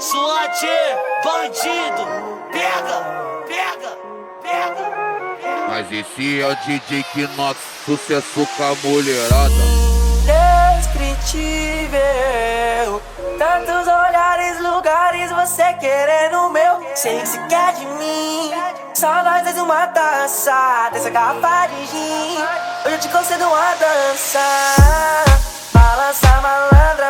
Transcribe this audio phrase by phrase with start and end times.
[0.00, 0.66] Suante,
[1.22, 2.06] bandido,
[2.50, 3.04] pega,
[3.46, 3.98] pega,
[4.40, 4.84] pega.
[5.68, 9.62] Mas esse é o DJ que nosso sucesso com a mulherada.
[10.78, 11.92] Descritível,
[13.38, 18.52] tantos olhares, lugares, você querendo o meu, sem sequer de mim.
[18.94, 22.38] Só nós dois uma taça, dessa garrafa de gin.
[22.86, 24.40] Hoje eu te concedo uma dança,
[25.74, 27.09] balança malandra.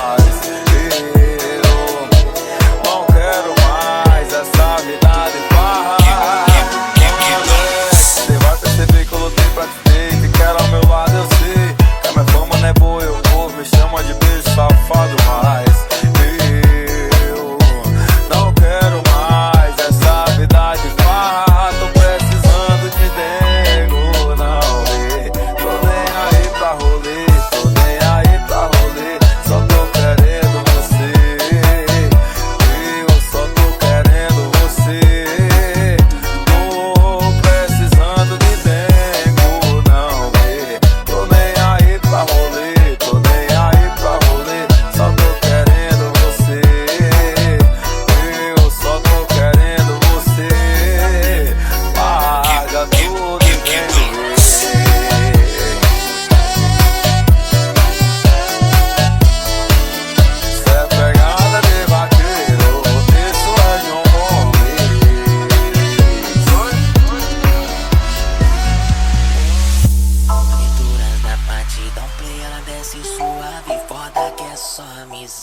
[0.00, 0.46] stars.
[0.46, 1.29] Yeah.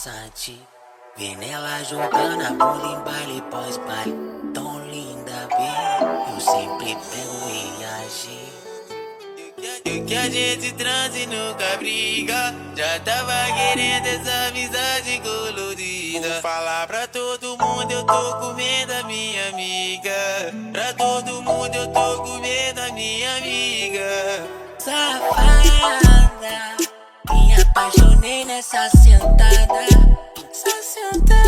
[0.08, 0.60] dançante.
[1.18, 4.14] Vê nela jogando a bola em baile pós baile.
[4.54, 6.34] Tão linda, bem.
[6.34, 8.48] Eu sempre pego e agi.
[9.86, 12.56] E que a gente transe nunca briga.
[12.76, 16.30] Já tava querendo essa amizade colorida.
[16.30, 20.54] Vou falar pra todo mundo, eu tô com medo da minha amiga.
[20.72, 24.48] Pra todo mundo, eu tô com medo da minha amiga.
[24.78, 25.57] Safada.
[27.78, 29.84] paixonei nessa sentada,
[30.52, 31.48] essa sentada.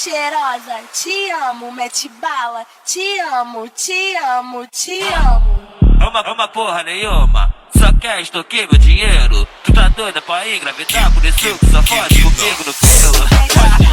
[0.00, 5.60] Cheirosa, te amo, mete bala, te amo, te amo, te amo.
[6.00, 9.46] Uma, uma porra nenhuma, só quer extorquir meu dinheiro.
[9.62, 13.26] Tu tá doida pra engravidar, por isso que só fode comigo no pelo.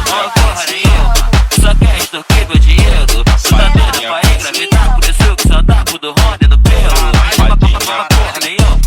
[0.08, 1.14] Uma porra nenhuma,
[1.60, 3.24] só quer extorquir meu dinheiro.
[3.24, 6.98] Tu tá doida pra engravidar, por isso que só dá pro do Rony no pelo.
[7.36, 8.80] Uma, uma porra nenhuma,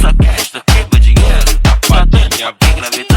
[0.00, 1.60] só quer extorquir meu dinheiro.
[1.82, 3.11] Tu tá doida pra engravidar,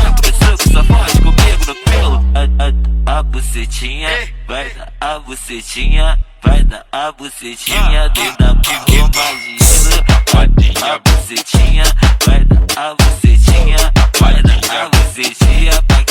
[3.35, 4.09] bucetinha,
[4.47, 6.17] vai dar a bucetinha.
[6.41, 10.05] Vai dar a bucetinha dentro da palma de gelo.
[10.31, 11.83] Vai dar a bucetinha,
[12.25, 13.77] vai dar a bucetinha,
[14.19, 16.03] vai dar a bucetinha pra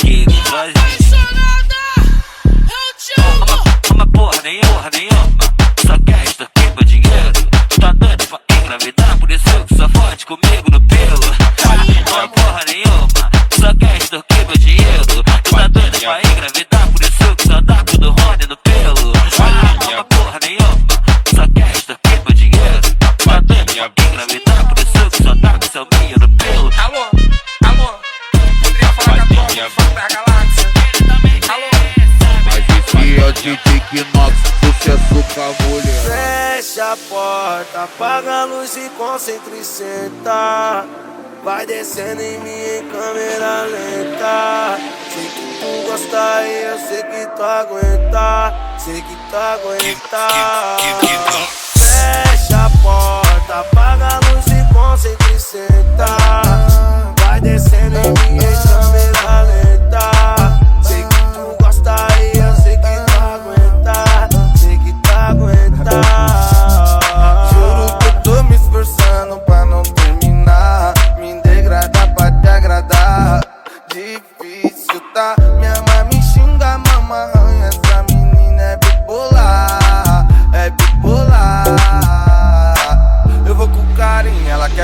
[0.50, 0.94] vazio.
[0.94, 1.03] Uma
[34.84, 36.62] Kinox, sucesso com a mulher.
[36.62, 40.84] Fecha a porta, apaga a luz e concentra e senta.
[41.42, 44.78] Vai descendo em mim em câmera lenta.
[45.12, 48.54] Sei que tu gosta e eu sei que tu aguenta.
[48.78, 50.28] Sei que tu aguenta.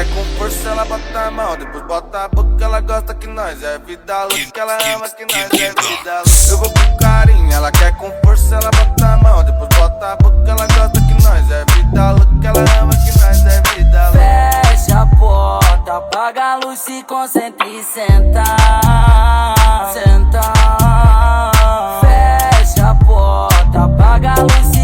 [0.04, 1.56] Quer com força, ela bota a mão.
[1.56, 4.60] Depois bota a boca, ela gosta que nós é vida louca.
[4.60, 6.50] Ela ama que nós é vida louca.
[6.50, 9.44] Eu vou com carinho, ela quer com força, ela bota a mão.
[9.44, 12.48] Depois bota a boca, ela gosta que nós é vida louca.
[12.48, 14.68] Ela ama que nós é vida louca.
[14.68, 18.44] Fecha a porta, apaga a luz, se concentra e senta.
[19.92, 20.52] Senta.
[22.00, 24.79] Fecha a porta, apaga a luz, se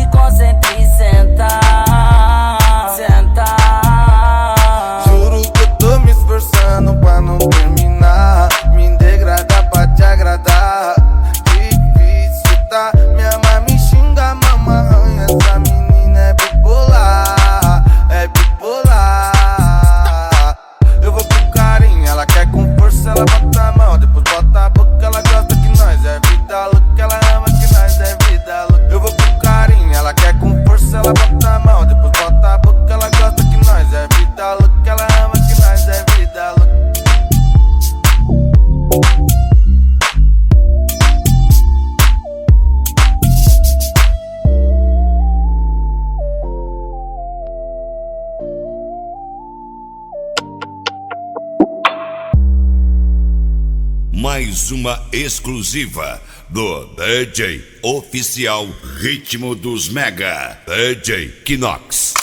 [54.37, 62.16] Mais uma exclusiva do DJ Oficial Ritmo dos Mega, DJ Kinox.